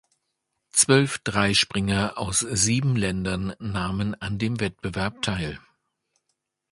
Zwölf 0.71 1.19
Dreispringer 1.19 2.17
aus 2.17 2.39
sieben 2.39 2.95
Ländern 2.95 3.53
nahmen 3.59 4.15
an 4.19 4.39
dem 4.39 4.59
Wettbewerb 4.59 5.21
teil. 5.21 5.59